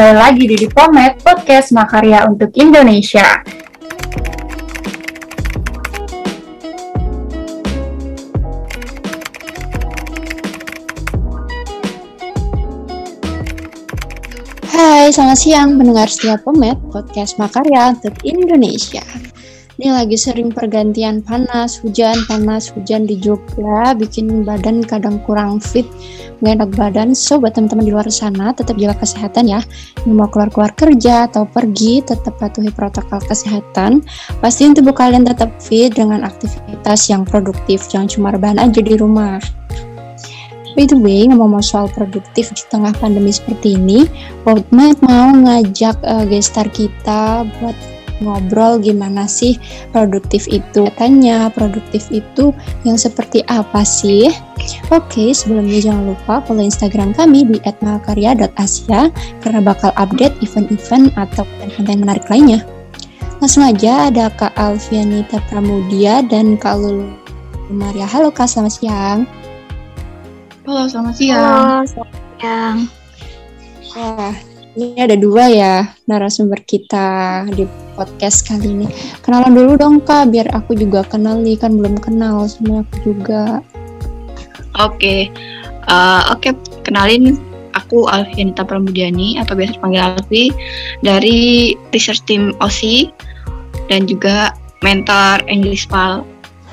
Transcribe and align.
kembali 0.00 0.16
lagi 0.16 0.44
di 0.48 0.56
Dipomet 0.56 1.20
Podcast 1.20 1.76
Makarya 1.76 2.24
untuk 2.24 2.48
Indonesia. 2.56 3.44
Hai, 14.72 15.12
selamat 15.12 15.36
siang 15.36 15.76
pendengar 15.76 16.08
setia 16.08 16.40
Pomet 16.40 16.80
Podcast 16.88 17.36
Makarya 17.36 17.92
untuk 17.92 18.16
Indonesia. 18.24 19.04
Ini 19.80 19.96
lagi 19.96 20.12
sering 20.12 20.52
pergantian 20.52 21.24
panas, 21.24 21.80
hujan, 21.80 22.12
panas, 22.28 22.68
hujan 22.68 23.08
di 23.08 23.16
Jogja, 23.16 23.96
bikin 23.96 24.44
badan 24.44 24.84
kadang 24.84 25.24
kurang 25.24 25.56
fit, 25.56 25.88
nggak 26.44 26.52
enak 26.60 26.70
badan. 26.76 27.08
So, 27.16 27.40
buat 27.40 27.56
teman-teman 27.56 27.88
di 27.88 27.92
luar 27.96 28.04
sana, 28.12 28.52
tetap 28.52 28.76
jaga 28.76 29.00
kesehatan 29.00 29.48
ya. 29.48 29.64
Yang 30.04 30.12
mau 30.20 30.28
keluar-keluar 30.28 30.76
kerja 30.76 31.32
atau 31.32 31.48
pergi, 31.48 32.04
tetap 32.04 32.36
patuhi 32.36 32.68
protokol 32.68 33.24
kesehatan. 33.24 34.04
Pastiin 34.44 34.76
tubuh 34.76 34.92
kalian 34.92 35.24
tetap 35.24 35.48
fit 35.64 35.96
dengan 35.96 36.28
aktivitas 36.28 37.08
yang 37.08 37.24
produktif, 37.24 37.88
jangan 37.88 38.12
cuma 38.12 38.36
rebahan 38.36 38.60
aja 38.60 38.84
di 38.84 39.00
rumah. 39.00 39.40
By 40.76 40.92
the 40.92 41.00
way, 41.00 41.24
ngomong 41.24 41.64
soal 41.64 41.88
produktif 41.88 42.52
di 42.52 42.68
tengah 42.68 42.92
pandemi 43.00 43.32
seperti 43.32 43.80
ini, 43.80 44.04
Worldmate 44.44 45.00
mau 45.00 45.32
ngajak 45.32 45.96
uh, 46.04 46.28
gestar 46.28 46.68
kita 46.68 47.48
buat 47.64 47.99
ngobrol 48.20 48.80
gimana 48.80 49.24
sih 49.26 49.56
produktif 49.90 50.46
itu. 50.46 50.86
Katanya 50.94 51.48
produktif 51.52 52.06
itu 52.12 52.54
yang 52.84 53.00
seperti 53.00 53.44
apa 53.48 53.82
sih? 53.82 54.30
Oke, 54.92 55.32
sebelumnya 55.32 55.80
jangan 55.80 56.14
lupa 56.14 56.44
follow 56.44 56.64
Instagram 56.64 57.16
kami 57.16 57.48
di 57.48 57.58
@mahakarya.asia 57.80 59.10
karena 59.40 59.60
bakal 59.64 59.90
update 59.96 60.36
event-event 60.44 61.12
atau 61.16 61.42
konten-konten 61.58 62.04
menarik 62.04 62.28
lainnya. 62.28 62.62
Langsung 63.40 63.64
aja 63.64 64.12
ada 64.12 64.28
Kak 64.28 64.52
Alfianita 64.60 65.40
Pramudia 65.48 66.20
dan 66.20 66.60
Kak 66.60 66.76
Lulu 66.76 67.08
Maria. 67.72 68.04
Halo 68.04 68.28
Kak, 68.28 68.52
selamat 68.52 68.72
siang. 68.76 69.18
Halo, 70.68 70.84
selamat 70.84 71.14
siang. 71.16 71.40
Halo, 71.40 71.88
selamat 71.88 72.16
siang. 72.36 72.76
Wah, 73.96 74.36
ini 74.78 74.94
ada 75.00 75.16
dua 75.18 75.50
ya 75.50 75.88
narasumber 76.06 76.62
kita 76.62 77.42
di 77.50 77.64
podcast 78.00 78.48
kali 78.48 78.72
ini. 78.72 78.86
Kenalan 79.20 79.52
dulu 79.52 79.76
dong 79.76 80.00
kak, 80.00 80.32
biar 80.32 80.48
aku 80.56 80.72
juga 80.72 81.04
kenal 81.04 81.44
nih 81.44 81.60
kan 81.60 81.76
belum 81.76 82.00
kenal 82.00 82.48
sama 82.48 82.80
aku 82.80 83.12
juga. 83.12 83.60
Oke, 84.80 85.28
uh, 85.92 86.32
oke 86.32 86.56
kenalin 86.80 87.36
aku 87.76 88.08
Alfianita 88.08 88.64
Pramudiani 88.64 89.36
atau 89.36 89.52
biasa 89.52 89.76
dipanggil 89.76 90.00
Alfi 90.00 90.44
dari 91.04 91.74
research 91.92 92.24
team 92.24 92.56
OSI 92.64 93.12
dan 93.92 94.08
juga 94.08 94.56
mentor 94.80 95.44
English 95.50 95.84
Pal. 95.90 96.24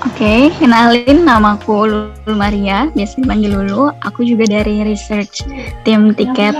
Oke, 0.06 0.54
kenalin 0.62 1.26
namaku 1.26 1.90
Lulu 1.90 2.34
Maria, 2.38 2.86
biasa 2.94 3.18
dipanggil 3.18 3.50
Lulu. 3.50 3.90
Aku 4.06 4.22
juga 4.22 4.46
dari 4.46 4.86
research 4.86 5.42
tim 5.82 6.14
tiket 6.14 6.54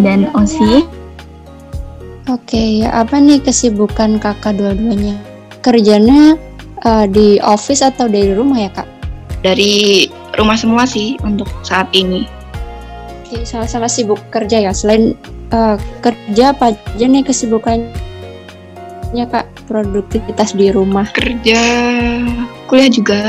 dan 0.00 0.32
OSI. 0.32 0.99
Oke, 2.30 2.86
apa 2.86 3.18
nih 3.18 3.42
kesibukan 3.42 4.22
kakak 4.22 4.54
dua-duanya? 4.54 5.18
Kerjanya 5.66 6.38
uh, 6.86 7.02
di 7.10 7.42
office 7.42 7.82
atau 7.82 8.06
dari 8.06 8.30
rumah 8.38 8.54
ya 8.54 8.70
kak? 8.70 8.86
Dari 9.42 10.06
rumah 10.38 10.54
semua 10.54 10.86
sih 10.86 11.18
untuk 11.26 11.50
saat 11.66 11.90
ini. 11.90 12.30
Oke, 13.26 13.42
sama-sama 13.42 13.90
sibuk 13.90 14.22
kerja 14.30 14.62
ya. 14.62 14.70
Selain 14.70 15.18
uh, 15.50 15.74
kerja 16.06 16.54
apa 16.54 16.70
aja 16.70 17.02
nih 17.10 17.26
kesibukannya 17.26 17.90
kak? 19.26 19.50
Produktivitas 19.66 20.54
di 20.54 20.70
rumah? 20.70 21.10
Kerja, 21.10 21.62
kuliah 22.70 22.90
juga. 22.94 23.22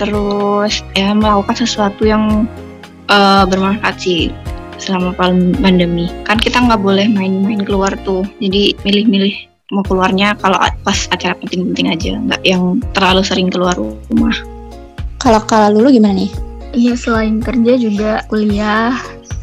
Terus 0.00 0.80
ya 0.96 1.12
melakukan 1.12 1.68
sesuatu 1.68 2.08
yang 2.08 2.48
uh, 3.12 3.44
bermanfaat 3.44 4.00
sih 4.00 4.32
selama 4.80 5.14
pandemi. 5.60 6.08
Kan 6.24 6.40
kita 6.40 6.58
nggak 6.58 6.80
boleh 6.80 7.06
main-main 7.06 7.62
keluar 7.62 7.92
tuh. 8.02 8.24
Jadi 8.40 8.74
milih-milih 8.82 9.34
mau 9.70 9.86
keluarnya 9.86 10.34
kalau 10.42 10.58
pas 10.82 11.06
acara 11.14 11.38
penting-penting 11.38 11.86
aja, 11.92 12.12
nggak 12.18 12.42
yang 12.42 12.82
terlalu 12.96 13.22
sering 13.22 13.52
keluar 13.52 13.78
rumah. 13.78 14.34
Kalau 15.20 15.44
kalau 15.46 15.78
dulu 15.78 15.94
gimana 15.94 16.26
nih? 16.26 16.32
Iya 16.74 16.94
selain 16.96 17.42
kerja 17.42 17.76
juga 17.78 18.12
kuliah 18.30 18.94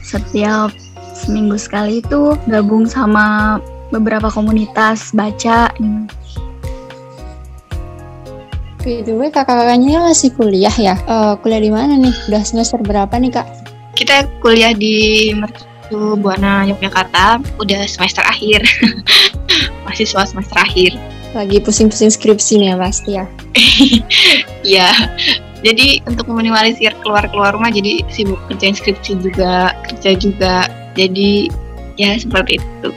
setiap 0.03 0.71
seminggu 1.11 1.59
sekali 1.59 1.99
itu 1.99 2.39
gabung 2.47 2.87
sama 2.87 3.59
beberapa 3.91 4.31
komunitas 4.31 5.11
baca. 5.11 5.71
By 8.87 9.03
the 9.03 9.19
way, 9.19 9.27
kakak-kakaknya 9.27 9.99
masih 9.99 10.31
kuliah 10.31 10.71
ya? 10.79 10.95
Uh, 11.11 11.35
kuliah 11.43 11.59
di 11.59 11.67
mana 11.67 11.99
nih? 11.99 12.15
Udah 12.31 12.39
semester 12.47 12.79
berapa 12.79 13.11
nih 13.19 13.35
kak? 13.35 13.66
Kita 13.97 14.29
kuliah 14.45 14.77
di 14.77 15.33
Mercu 15.33 16.21
Buana 16.21 16.69
Yogyakarta, 16.69 17.41
udah 17.57 17.81
semester 17.89 18.21
akhir. 18.21 18.61
Mahasiswa 19.89 20.21
semester 20.21 20.57
akhir. 20.61 20.93
Lagi 21.33 21.57
pusing-pusing 21.57 22.13
skripsi 22.13 22.61
nih 22.61 22.69
ya 22.71 22.75
pasti 22.77 23.09
ya? 23.17 23.25
Iya, 24.67 24.91
jadi 25.63 26.03
untuk 26.03 26.27
meminimalisir 26.27 26.91
keluar-keluar 27.01 27.55
rumah 27.55 27.71
jadi 27.71 28.03
sibuk 28.11 28.35
kerjain 28.51 28.75
skripsi 28.75 29.15
juga, 29.23 29.71
kerja 29.87 30.11
juga. 30.19 30.55
Jadi 30.93 31.47
ya 31.95 32.19
seperti 32.19 32.59
itu. 32.59 32.89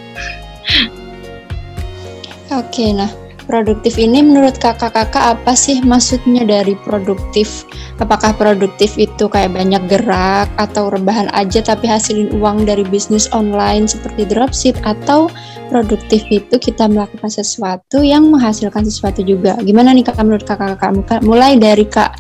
Oke, 2.51 2.91
nah 2.91 3.07
produktif 3.51 3.99
ini 3.99 4.23
menurut 4.23 4.63
kakak-kakak 4.63 5.35
apa 5.35 5.59
sih 5.59 5.83
maksudnya 5.83 6.47
dari 6.47 6.79
produktif? 6.87 7.67
Apakah 7.99 8.31
produktif 8.39 8.95
itu 8.95 9.27
kayak 9.27 9.59
banyak 9.59 9.83
gerak 9.91 10.47
atau 10.55 10.87
rebahan 10.95 11.27
aja 11.35 11.59
tapi 11.59 11.91
hasilin 11.91 12.31
uang 12.39 12.63
dari 12.63 12.87
bisnis 12.87 13.27
online 13.35 13.91
seperti 13.91 14.31
dropship 14.31 14.79
atau 14.87 15.27
produktif 15.67 16.23
itu 16.31 16.63
kita 16.63 16.87
melakukan 16.87 17.27
sesuatu 17.27 18.07
yang 18.07 18.31
menghasilkan 18.31 18.87
sesuatu 18.87 19.27
juga? 19.27 19.59
Gimana 19.67 19.91
nih 19.99 20.07
kak 20.07 20.23
menurut 20.23 20.47
kakak-kakak? 20.47 21.27
Mulai 21.27 21.59
dari 21.59 21.83
kak 21.91 22.15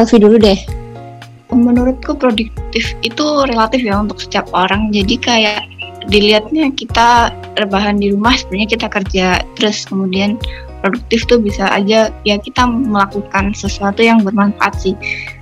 Alfi 0.00 0.16
dulu 0.16 0.40
deh. 0.40 0.56
Menurutku 1.52 2.16
produktif 2.16 2.96
itu 3.04 3.26
relatif 3.44 3.84
ya 3.84 4.00
untuk 4.00 4.16
setiap 4.16 4.48
orang. 4.56 4.88
Jadi 4.88 5.20
kayak 5.20 5.60
dilihatnya 6.08 6.72
kita 6.72 7.28
rebahan 7.60 8.00
di 8.00 8.10
rumah 8.16 8.32
sebenarnya 8.32 8.68
kita 8.72 8.86
kerja 8.88 9.26
terus 9.58 9.84
kemudian 9.84 10.40
produktif 10.80 11.28
tuh 11.28 11.38
bisa 11.40 11.68
aja 11.68 12.08
ya 12.24 12.36
kita 12.40 12.64
melakukan 12.66 13.52
sesuatu 13.52 14.00
yang 14.00 14.24
bermanfaat 14.24 14.74
sih. 14.80 14.94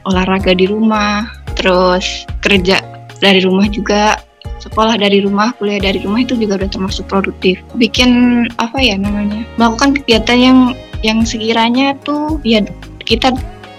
Olahraga 0.05 0.53
di 0.55 0.67
rumah 0.67 1.31
terus 1.55 2.27
kerja 2.43 2.83
dari 3.19 3.43
rumah 3.43 3.67
juga 3.71 4.19
sekolah 4.59 4.99
dari 4.99 5.23
rumah 5.23 5.55
kuliah 5.57 5.79
dari 5.79 6.03
rumah 6.03 6.23
itu 6.23 6.35
juga 6.35 6.59
udah 6.63 6.71
termasuk 6.71 7.07
produktif. 7.07 7.63
Bikin 7.79 8.45
apa 8.59 8.79
ya 8.83 8.99
namanya 8.99 9.47
melakukan 9.57 10.03
kegiatan 10.03 10.39
yang 10.39 10.59
yang 11.07 11.23
sekiranya 11.23 11.95
tuh 12.03 12.43
ya 12.43 12.63
kita 13.07 13.33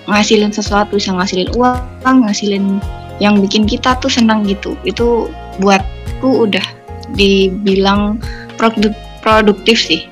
ngasilin 0.08 0.50
sesuatu 0.50 0.98
bisa 0.98 1.14
ngasilin 1.14 1.52
uang 1.54 2.18
ngasilin 2.26 2.80
yang 3.20 3.36
bikin 3.44 3.68
kita 3.68 4.00
tuh 4.00 4.10
senang 4.10 4.48
gitu. 4.48 4.80
Itu 4.88 5.28
buatku 5.60 6.48
udah 6.48 6.64
dibilang 7.14 8.22
produk 8.56 8.96
produktif 9.20 9.76
sih 9.76 10.08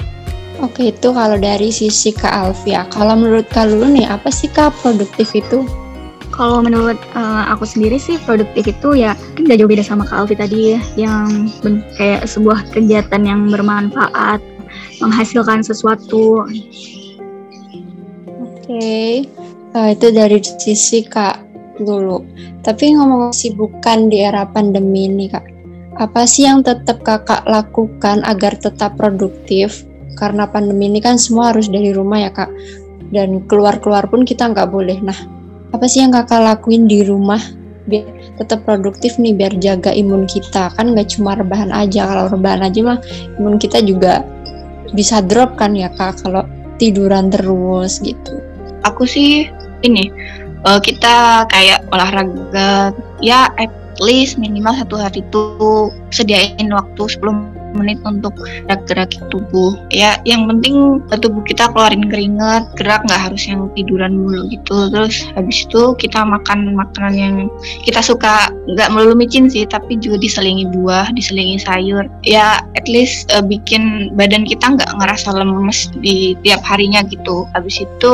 Oke, 0.58 0.90
itu 0.90 1.14
kalau 1.14 1.38
dari 1.38 1.70
sisi 1.70 2.10
Kak 2.10 2.34
Alfia. 2.34 2.90
Kalau 2.90 3.14
menurut 3.14 3.46
Kak 3.54 3.70
Lulu 3.70 3.94
nih, 3.94 4.10
apa 4.10 4.34
sih 4.34 4.50
Kak 4.50 4.74
produktif 4.82 5.30
itu? 5.38 5.62
Kalau 6.34 6.66
menurut 6.66 6.98
uh, 7.14 7.50
aku 7.50 7.66
sendiri 7.66 7.98
sih 7.98 8.18
produktif 8.22 8.70
itu 8.70 8.94
ya 8.94 9.18
kan 9.38 9.46
gak 9.50 9.58
jauh 9.58 9.70
beda 9.70 9.86
sama 9.86 10.06
Kak 10.06 10.26
Alfi 10.26 10.38
tadi 10.38 10.78
ya, 10.78 10.82
yang 10.98 11.50
kayak 11.98 12.26
sebuah 12.26 12.74
kegiatan 12.74 13.22
yang 13.22 13.50
bermanfaat, 13.54 14.42
menghasilkan 15.02 15.62
sesuatu. 15.62 16.46
Oke, 18.42 19.26
uh, 19.78 19.90
itu 19.94 20.08
dari 20.10 20.42
sisi 20.42 21.06
Kak 21.06 21.42
Lulu. 21.82 22.26
Tapi 22.66 22.98
ngomong 22.98 23.30
sibukan 23.30 24.10
di 24.10 24.26
era 24.26 24.46
pandemi 24.46 25.06
ini 25.06 25.30
Kak, 25.30 25.46
apa 26.02 26.26
sih 26.26 26.50
yang 26.50 26.66
tetap 26.66 27.06
Kakak 27.06 27.46
lakukan 27.46 28.26
agar 28.26 28.58
tetap 28.58 28.98
produktif? 28.98 29.86
Karena 30.18 30.50
pandemi 30.50 30.90
ini 30.90 31.00
kan 31.00 31.22
semua 31.22 31.54
harus 31.54 31.70
dari 31.70 31.94
rumah 31.94 32.20
ya 32.26 32.32
kak. 32.34 32.50
Dan 33.14 33.46
keluar-keluar 33.48 34.10
pun 34.12 34.26
kita 34.28 34.52
nggak 34.52 34.68
boleh. 34.74 35.00
Nah 35.00 35.16
apa 35.72 35.86
sih 35.86 36.04
yang 36.04 36.12
kakak 36.12 36.44
lakuin 36.44 36.90
di 36.90 37.06
rumah 37.06 37.40
biar 37.88 38.04
tetap 38.36 38.68
produktif 38.68 39.16
nih 39.16 39.38
biar 39.38 39.54
jaga 39.62 39.94
imun 39.94 40.28
kita? 40.28 40.74
Kan 40.76 40.98
nggak 40.98 41.16
cuma 41.16 41.38
rebahan 41.38 41.72
aja. 41.72 42.10
Kalau 42.10 42.26
rebahan 42.34 42.66
aja 42.66 42.80
mah 42.84 43.00
imun 43.40 43.62
kita 43.62 43.80
juga 43.86 44.26
bisa 44.92 45.22
drop 45.24 45.56
kan 45.56 45.78
ya 45.78 45.94
kak 45.94 46.26
kalau 46.26 46.44
tiduran 46.82 47.30
terus 47.32 48.02
gitu. 48.02 48.42
Aku 48.84 49.06
sih 49.08 49.48
ini 49.86 50.10
uh, 50.66 50.82
kita 50.82 51.48
kayak 51.48 51.86
olahraga. 51.94 52.92
Ya 53.24 53.48
least 54.02 54.38
minimal 54.38 54.78
satu 54.78 54.96
hari 54.98 55.26
itu 55.26 55.44
sediain 56.14 56.70
waktu 56.70 57.04
10 57.18 57.57
menit 57.76 58.00
untuk 58.06 58.36
gerak-gerak 58.68 59.12
tubuh. 59.34 59.76
Ya 59.92 60.20
yang 60.24 60.48
penting 60.48 61.04
tubuh 61.20 61.44
kita 61.44 61.72
keluarin 61.72 62.08
keringat 62.08 62.72
gerak 62.80 63.04
nggak 63.08 63.32
harus 63.32 63.44
yang 63.48 63.68
tiduran 63.76 64.16
mulu 64.16 64.48
gitu. 64.52 64.92
Terus 64.92 65.28
habis 65.36 65.68
itu 65.68 65.96
kita 66.00 66.24
makan 66.24 66.76
makanan 66.78 67.14
yang 67.16 67.36
kita 67.84 68.00
suka 68.00 68.52
nggak 68.76 68.90
melulu 68.92 69.18
micin 69.18 69.52
sih 69.52 69.68
tapi 69.68 70.00
juga 70.00 70.22
diselingi 70.22 70.70
buah 70.72 71.12
diselingi 71.14 71.60
sayur. 71.60 72.08
Ya 72.24 72.62
at 72.78 72.86
least 72.88 73.32
uh, 73.34 73.44
bikin 73.44 74.14
badan 74.16 74.48
kita 74.48 74.78
nggak 74.78 74.92
ngerasa 75.00 75.34
lemes 75.36 75.92
di 76.00 76.38
tiap 76.46 76.62
harinya 76.64 77.04
gitu. 77.08 77.50
Habis 77.58 77.84
itu 77.84 78.14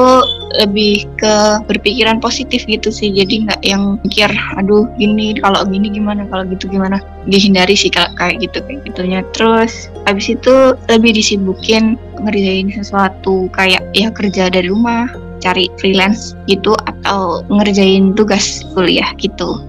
lebih 0.64 1.06
ke 1.20 1.34
berpikiran 1.66 2.22
positif 2.24 2.66
gitu 2.66 2.90
sih. 2.90 3.12
Jadi 3.12 3.50
nggak 3.50 3.62
yang 3.66 3.98
mikir 4.06 4.30
aduh 4.58 4.86
gini 4.98 5.36
kalau 5.40 5.66
gini 5.66 5.90
gimana 5.90 6.26
kalau 6.30 6.46
gitu 6.48 6.70
gimana 6.70 7.02
dihindari 7.28 7.76
sih 7.76 7.92
kayak 7.92 8.40
gitu 8.44 8.60
kayak 8.64 8.84
gitunya 8.88 9.20
terus 9.32 9.88
habis 10.04 10.32
itu 10.32 10.76
lebih 10.92 11.16
disibukin 11.16 11.96
ngerjain 12.20 12.72
sesuatu 12.72 13.48
kayak 13.56 13.84
ya 13.96 14.12
kerja 14.12 14.52
dari 14.52 14.68
rumah 14.68 15.08
cari 15.44 15.68
freelance 15.80 16.36
gitu 16.48 16.76
atau 16.88 17.44
ngerjain 17.52 18.16
tugas 18.16 18.64
kuliah 18.76 19.12
gitu 19.20 19.64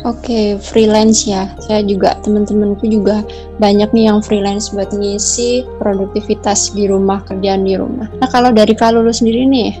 Oke, 0.00 0.56
freelance 0.56 1.28
ya. 1.28 1.52
Saya 1.60 1.84
juga 1.84 2.16
teman-temanku 2.24 2.88
juga 2.88 3.20
banyak 3.60 3.92
nih 3.92 4.08
yang 4.08 4.24
freelance 4.24 4.72
buat 4.72 4.88
ngisi 4.96 5.68
produktivitas 5.76 6.72
di 6.72 6.88
rumah, 6.88 7.20
kerjaan 7.28 7.68
di 7.68 7.76
rumah. 7.76 8.08
Nah, 8.16 8.28
kalau 8.32 8.48
dari 8.48 8.72
kalau 8.72 9.04
lu 9.04 9.12
sendiri 9.12 9.44
nih, 9.44 9.76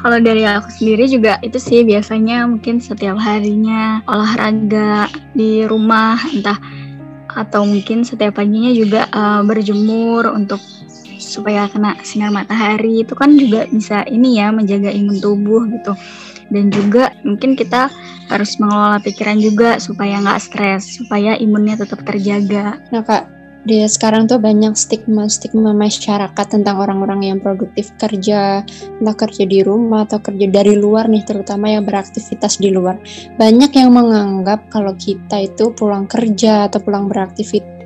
kalau 0.00 0.18
dari 0.18 0.48
aku 0.48 0.72
sendiri 0.72 1.04
juga 1.06 1.36
itu 1.44 1.60
sih 1.60 1.84
biasanya 1.84 2.48
mungkin 2.48 2.80
setiap 2.80 3.20
harinya 3.20 4.00
olahraga 4.08 5.12
di 5.36 5.68
rumah 5.68 6.16
entah 6.32 6.56
atau 7.30 7.62
mungkin 7.62 8.02
setiap 8.02 8.40
paginya 8.40 8.74
juga 8.74 9.06
uh, 9.12 9.44
berjemur 9.46 10.26
untuk 10.32 10.58
supaya 11.20 11.68
kena 11.70 11.94
sinar 12.02 12.32
matahari 12.32 13.04
itu 13.06 13.14
kan 13.14 13.36
juga 13.36 13.68
bisa 13.70 14.02
ini 14.08 14.40
ya 14.40 14.50
menjaga 14.50 14.90
imun 14.90 15.20
tubuh 15.20 15.68
gitu 15.68 15.94
dan 16.50 16.72
juga 16.74 17.14
mungkin 17.22 17.54
kita 17.54 17.92
harus 18.26 18.58
mengelola 18.58 18.98
pikiran 18.98 19.38
juga 19.38 19.78
supaya 19.78 20.18
nggak 20.18 20.42
stres 20.42 20.98
supaya 20.98 21.38
imunnya 21.38 21.78
tetap 21.78 22.02
terjaga. 22.02 22.78
Nah 22.90 23.02
kak, 23.02 23.26
di 23.64 23.84
sekarang 23.84 24.24
tuh 24.24 24.40
banyak 24.40 24.72
stigma-stigma 24.72 25.76
masyarakat 25.76 26.46
tentang 26.48 26.80
orang-orang 26.80 27.28
yang 27.34 27.38
produktif 27.42 27.92
kerja, 28.00 28.64
entah 29.00 29.16
kerja 29.16 29.44
di 29.44 29.60
rumah 29.60 30.08
atau 30.08 30.22
kerja 30.22 30.46
dari 30.48 30.76
luar 30.76 31.08
nih, 31.08 31.24
terutama 31.24 31.68
yang 31.68 31.84
beraktivitas 31.84 32.56
di 32.56 32.72
luar. 32.72 32.96
Banyak 33.36 33.72
yang 33.76 33.92
menganggap 33.92 34.68
kalau 34.72 34.96
kita 34.96 35.44
itu 35.44 35.72
pulang 35.76 36.08
kerja 36.08 36.68
atau 36.72 36.80
pulang 36.80 37.08
beraktivitas 37.08 37.79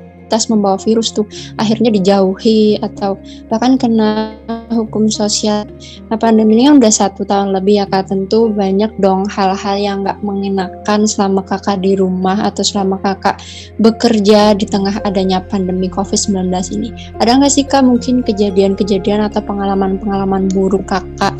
membawa 0.51 0.75
virus 0.79 1.15
tuh 1.15 1.23
akhirnya 1.59 1.93
dijauhi 1.93 2.79
atau 2.83 3.15
bahkan 3.47 3.79
kena 3.79 4.35
hukum 4.73 5.07
sosial. 5.07 5.67
Nah 6.09 6.17
pandemi 6.17 6.57
ini 6.57 6.71
udah 6.71 6.89
satu 6.89 7.23
tahun 7.23 7.53
lebih 7.53 7.83
ya 7.83 7.85
kak 7.87 8.09
tentu 8.09 8.49
banyak 8.51 8.91
dong 8.99 9.27
hal-hal 9.29 9.75
yang 9.77 10.03
nggak 10.03 10.19
mengenakan 10.25 11.05
selama 11.05 11.43
kakak 11.45 11.79
di 11.83 11.95
rumah 11.95 12.39
atau 12.43 12.63
selama 12.63 12.97
kakak 13.03 13.39
bekerja 13.79 14.55
di 14.57 14.65
tengah 14.65 14.97
adanya 15.03 15.43
pandemi 15.45 15.91
COVID-19 15.91 16.49
ini. 16.75 16.89
Ada 17.21 17.39
nggak 17.39 17.51
sih 17.51 17.65
kak 17.67 17.83
mungkin 17.85 18.25
kejadian-kejadian 18.25 19.27
atau 19.27 19.43
pengalaman-pengalaman 19.43 20.49
buruk 20.51 20.87
kakak 20.89 21.34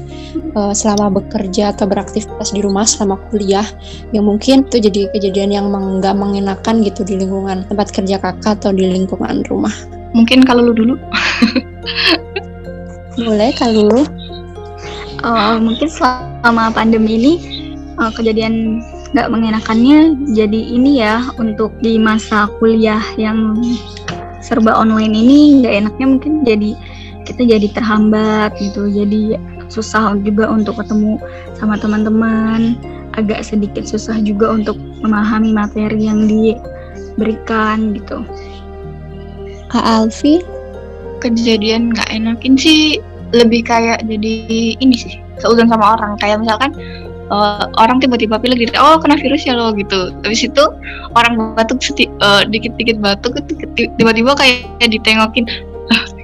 uh, 0.55 0.73
selama 0.75 1.21
bekerja 1.21 1.71
atau 1.75 1.87
beraktivitas 1.89 2.51
di 2.53 2.61
rumah 2.63 2.87
selama 2.87 3.19
kuliah 3.29 3.65
yang 4.11 4.27
mungkin 4.27 4.67
itu 4.67 4.77
jadi 4.81 5.11
kejadian 5.15 5.49
yang 5.53 5.65
nggak 5.71 6.15
mengenakan 6.15 6.85
gitu 6.85 7.01
di 7.03 7.19
lingkungan 7.21 7.65
tempat 7.67 7.91
kerja 7.91 8.19
kakak 8.19 8.61
atau 8.61 8.71
di 8.75 8.87
lingkungan 8.87 9.43
rumah. 9.47 9.73
Mungkin 10.15 10.47
kalau 10.47 10.71
lu 10.71 10.73
dulu. 10.73 10.95
Boleh 13.19 13.51
kalau 13.55 13.91
lu. 13.91 14.01
Uh, 15.25 15.57
mungkin 15.57 15.89
selama 15.89 16.69
pandemi 16.69 17.17
ini 17.17 17.33
uh, 17.97 18.11
kejadian 18.13 18.83
nggak 19.15 19.31
mengenakannya 19.31 20.19
jadi 20.35 20.59
ini 20.75 20.99
ya 20.99 21.23
untuk 21.39 21.71
di 21.79 21.95
masa 21.95 22.51
kuliah 22.59 23.01
yang 23.15 23.55
serba 24.43 24.75
online 24.75 25.15
ini 25.15 25.63
nggak 25.63 25.73
enaknya 25.81 26.05
mungkin 26.05 26.33
jadi 26.43 26.71
kita 27.25 27.41
jadi 27.47 27.67
terhambat 27.73 28.53
gitu 28.59 28.91
jadi 28.91 29.39
susah 29.69 30.17
juga 30.21 30.50
untuk 30.50 30.79
ketemu 30.79 31.19
sama 31.57 31.79
teman-teman. 31.79 32.77
Agak 33.15 33.47
sedikit 33.47 33.88
susah 33.88 34.19
juga 34.19 34.51
untuk 34.51 34.75
memahami 35.00 35.56
materi 35.56 36.07
yang 36.07 36.27
diberikan 36.27 37.95
gitu. 37.95 38.27
Kak 39.71 39.85
Alfi? 39.85 40.44
Kejadian 41.23 41.95
nggak 41.95 42.09
enakin 42.12 42.59
sih. 42.59 43.00
Lebih 43.33 43.65
kayak 43.65 44.06
jadi 44.06 44.77
ini 44.79 44.95
sih 44.95 45.15
seuzon 45.39 45.71
sama 45.71 45.95
orang. 45.95 46.19
Kayak 46.19 46.44
misalkan 46.44 46.75
uh, 47.31 47.65
orang 47.79 47.97
tiba-tiba 48.01 48.38
pilih 48.38 48.57
gitu 48.57 48.75
oh 48.77 49.00
kena 49.01 49.18
virus 49.18 49.47
ya 49.47 49.56
lo 49.57 49.73
gitu. 49.73 50.13
Habis 50.21 50.45
itu 50.45 50.63
orang 51.15 51.56
batuk 51.56 51.81
uh, 52.21 52.44
dikit-dikit 52.45 53.00
batuk 53.00 53.39
tiba-tiba 53.97 54.35
kayak 54.38 54.91
ditengokin 54.91 55.47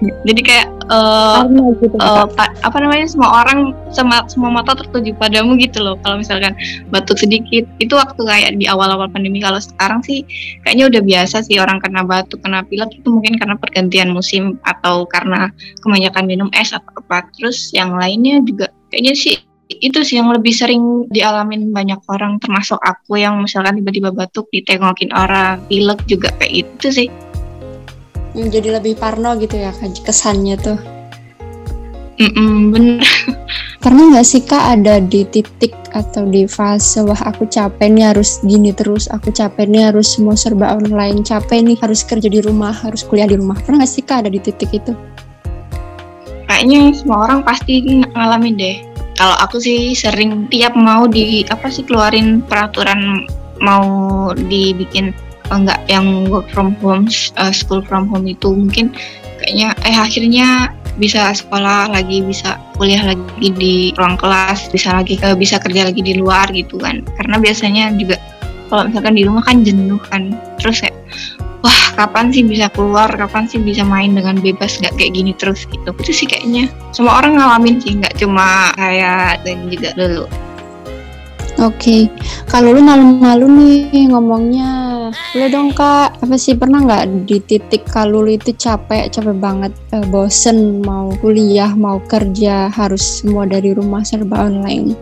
jadi 0.02 0.42
kayak 0.42 0.68
uh, 0.90 1.46
gitu, 1.78 1.94
uh, 2.02 2.26
apa 2.66 2.78
namanya 2.82 3.06
semua 3.06 3.46
orang 3.46 3.78
sama 3.94 4.26
semua 4.26 4.50
mata 4.50 4.74
tertuju 4.74 5.14
padamu 5.14 5.54
gitu 5.62 5.78
loh. 5.78 5.94
Kalau 6.02 6.18
misalkan 6.18 6.58
batuk 6.90 7.22
sedikit 7.22 7.70
itu 7.78 7.94
waktu 7.94 8.18
kayak 8.18 8.52
di 8.58 8.66
awal-awal 8.66 9.06
pandemi. 9.14 9.38
Kalau 9.46 9.62
sekarang 9.62 10.02
sih 10.02 10.26
kayaknya 10.66 10.90
udah 10.90 11.02
biasa 11.06 11.46
sih 11.46 11.62
orang 11.62 11.78
kena 11.78 12.02
batuk 12.02 12.42
kena 12.42 12.66
pilek 12.66 12.98
itu 12.98 13.08
mungkin 13.14 13.38
karena 13.38 13.56
pergantian 13.62 14.10
musim 14.10 14.58
atau 14.66 15.06
karena 15.06 15.54
kebanyakan 15.86 16.26
minum 16.26 16.50
es 16.58 16.74
atau 16.74 16.90
apa. 16.98 17.30
Terus 17.38 17.70
yang 17.70 17.94
lainnya 17.94 18.42
juga 18.42 18.74
kayaknya 18.90 19.14
sih 19.14 19.38
itu 19.80 20.04
sih 20.04 20.20
yang 20.20 20.28
lebih 20.34 20.52
sering 20.52 21.08
dialamin 21.08 21.72
banyak 21.72 22.02
orang 22.12 22.36
termasuk 22.44 22.76
aku 22.84 23.16
yang 23.16 23.40
misalkan 23.40 23.80
tiba-tiba 23.80 24.12
batuk 24.12 24.52
ditengokin 24.52 25.14
orang 25.16 25.64
pilek 25.72 26.04
juga 26.12 26.34
kayak 26.42 26.68
itu 26.68 26.88
sih 26.92 27.08
jadi 28.36 28.80
lebih 28.80 28.96
parno 28.96 29.36
gitu 29.40 29.60
ya 29.60 29.72
kesannya 29.76 30.56
tuh 30.60 30.80
Mm-mm, 32.22 32.70
bener 32.70 33.02
Pernah 33.82 34.14
nggak 34.14 34.28
sih 34.30 34.46
kak 34.46 34.78
ada 34.78 35.02
di 35.02 35.26
titik 35.26 35.74
atau 35.98 36.30
di 36.30 36.46
fase 36.46 37.02
wah 37.02 37.18
aku 37.18 37.50
capek 37.50 37.90
nih 37.90 38.14
harus 38.14 38.38
gini 38.46 38.70
terus 38.70 39.10
aku 39.10 39.34
capek 39.34 39.66
nih 39.66 39.90
harus 39.90 40.14
semua 40.14 40.38
serba 40.38 40.78
online 40.78 41.26
capek 41.26 41.66
nih 41.66 41.74
harus 41.82 42.06
kerja 42.06 42.30
di 42.30 42.46
rumah 42.46 42.78
harus 42.78 43.02
kuliah 43.02 43.26
di 43.26 43.42
rumah 43.42 43.58
pernah 43.66 43.82
nggak 43.82 43.90
sih 43.90 44.06
kak 44.06 44.22
ada 44.22 44.30
di 44.30 44.38
titik 44.38 44.70
itu? 44.70 44.94
Kayaknya 46.46 46.94
semua 46.94 47.26
orang 47.26 47.42
pasti 47.42 48.06
ngalamin 48.14 48.54
deh. 48.54 48.78
Kalau 49.18 49.34
aku 49.42 49.58
sih 49.58 49.98
sering 49.98 50.46
tiap 50.54 50.78
mau 50.78 51.10
di 51.10 51.42
apa 51.50 51.66
sih 51.74 51.82
keluarin 51.82 52.46
peraturan 52.46 53.26
mau 53.66 54.30
dibikin 54.38 55.10
enggak 55.52 55.80
yang 55.92 56.28
work 56.32 56.48
from 56.56 56.74
home, 56.80 57.08
uh, 57.36 57.52
school 57.52 57.84
from 57.84 58.08
home 58.08 58.26
itu 58.28 58.52
mungkin 58.52 58.96
kayaknya 59.42 59.76
eh 59.84 59.98
akhirnya 59.98 60.72
bisa 61.00 61.32
sekolah 61.32 61.90
lagi 61.90 62.22
bisa 62.22 62.60
kuliah 62.76 63.02
lagi 63.02 63.48
di 63.56 63.76
ruang 63.96 64.20
kelas 64.20 64.70
bisa 64.70 64.92
lagi 64.92 65.16
ke 65.16 65.34
bisa 65.40 65.58
kerja 65.58 65.88
lagi 65.88 66.02
di 66.04 66.20
luar 66.20 66.48
gitu 66.52 66.80
kan. 66.80 67.04
Karena 67.20 67.36
biasanya 67.40 67.96
juga 67.96 68.20
kalau 68.72 68.88
misalkan 68.88 69.16
di 69.16 69.24
rumah 69.28 69.44
kan 69.44 69.64
jenuh 69.64 70.00
kan. 70.08 70.36
Terus 70.60 70.84
kayak 70.84 70.98
wah 71.64 71.84
kapan 71.96 72.32
sih 72.32 72.44
bisa 72.44 72.68
keluar? 72.72 73.08
Kapan 73.12 73.48
sih 73.48 73.60
bisa 73.60 73.84
main 73.88 74.12
dengan 74.12 74.40
bebas? 74.40 74.80
Nggak 74.80 75.00
kayak 75.00 75.12
gini 75.16 75.32
terus 75.36 75.64
gitu. 75.68 75.90
Itu 75.96 76.12
sih 76.12 76.28
kayaknya 76.28 76.68
semua 76.92 77.24
orang 77.24 77.40
ngalamin 77.40 77.80
sih 77.80 77.98
nggak 78.00 78.20
cuma 78.20 78.72
saya 78.76 79.40
dan 79.44 79.68
juga 79.72 79.96
dulu 79.96 80.28
Oke, 81.62 81.78
okay. 81.78 82.02
kalau 82.50 82.74
lu 82.74 82.82
malu-malu 82.82 83.46
nih 83.60 84.10
ngomongnya, 84.10 84.91
boleh 85.32 85.50
dong 85.52 85.70
kak, 85.72 86.20
apa 86.20 86.36
sih 86.36 86.58
pernah 86.58 86.84
nggak 86.84 87.28
di 87.28 87.38
titik 87.44 87.88
kalau 87.88 88.24
lu 88.26 88.36
itu 88.36 88.52
capek, 88.56 89.12
capek 89.12 89.36
banget, 89.38 89.74
eh, 89.96 90.06
bosen 90.10 90.82
mau 90.84 91.12
kuliah, 91.20 91.72
mau 91.74 92.02
kerja, 92.10 92.72
harus 92.72 93.22
semua 93.22 93.48
dari 93.48 93.72
rumah 93.72 94.02
serba 94.02 94.48
online? 94.48 94.94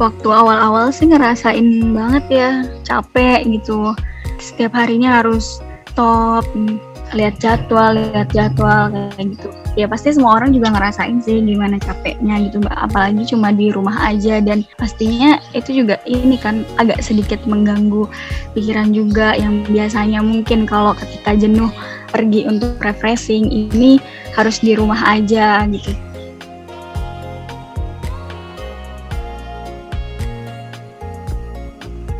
Waktu 0.00 0.28
awal-awal 0.28 0.88
sih 0.90 1.08
ngerasain 1.08 1.92
banget 1.92 2.24
ya, 2.30 2.50
capek 2.88 3.44
gitu. 3.48 3.92
Setiap 4.40 4.72
harinya 4.72 5.20
harus 5.20 5.60
top, 5.92 6.48
lihat 7.14 7.38
jadwal, 7.42 7.96
lihat 7.96 8.30
jadwal 8.30 8.90
kayak 8.90 9.36
gitu 9.36 9.50
ya 9.78 9.86
pasti 9.86 10.10
semua 10.10 10.38
orang 10.38 10.50
juga 10.50 10.74
ngerasain 10.74 11.22
sih 11.22 11.38
gimana 11.42 11.78
capeknya 11.78 12.42
gitu 12.42 12.58
mbak 12.58 12.74
apalagi 12.74 13.22
cuma 13.30 13.54
di 13.54 13.70
rumah 13.70 13.94
aja 14.02 14.42
dan 14.42 14.66
pastinya 14.74 15.38
itu 15.54 15.82
juga 15.84 16.02
ini 16.10 16.34
kan 16.34 16.66
agak 16.82 16.98
sedikit 17.00 17.38
mengganggu 17.46 18.10
pikiran 18.58 18.90
juga 18.90 19.38
yang 19.38 19.62
biasanya 19.70 20.20
mungkin 20.20 20.66
kalau 20.66 20.92
ketika 20.98 21.38
jenuh 21.38 21.70
pergi 22.10 22.50
untuk 22.50 22.74
refreshing 22.82 23.46
ini 23.46 24.02
harus 24.34 24.58
di 24.58 24.74
rumah 24.74 24.98
aja 25.06 25.62
gitu 25.70 25.94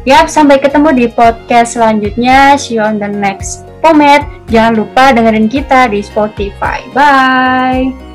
Yap, 0.09 0.33
sampai 0.33 0.57
ketemu 0.57 0.97
di 0.97 1.07
podcast 1.13 1.77
selanjutnya. 1.77 2.57
See 2.57 2.81
you 2.81 2.83
on 2.83 2.97
the 2.97 3.07
next 3.07 3.69
Pomet. 3.85 4.40
Jangan 4.51 4.75
lupa 4.83 5.15
dengerin 5.15 5.47
kita 5.47 5.87
di 5.87 6.03
Spotify. 6.03 6.83
Bye. 6.91 8.10